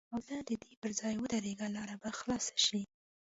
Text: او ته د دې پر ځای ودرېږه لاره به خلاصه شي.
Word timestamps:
او 0.13 0.19
ته 0.27 0.35
د 0.47 0.49
دې 0.63 0.73
پر 0.81 0.91
ځای 0.99 1.13
ودرېږه 1.17 1.67
لاره 1.75 1.95
به 2.01 2.09
خلاصه 2.19 2.55
شي. 2.65 2.81